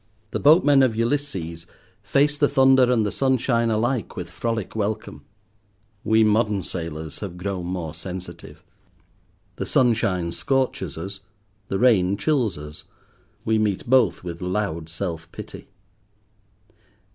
[0.31, 1.67] The boatmen of Ulysses
[2.01, 5.23] faced the thunder and the sunshine alike with frolic welcome.
[6.03, 8.63] We modern sailors have grown more sensitive.
[9.57, 11.19] The sunshine scorches us,
[11.67, 12.85] the rain chills us.
[13.45, 15.67] We meet both with loud self pity.